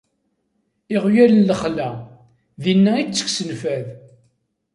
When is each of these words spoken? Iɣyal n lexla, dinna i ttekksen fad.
Iɣyal 0.95 1.33
n 1.35 1.45
lexla, 1.49 1.89
dinna 2.63 2.91
i 3.01 3.03
ttekksen 3.05 3.49
fad. 3.61 3.87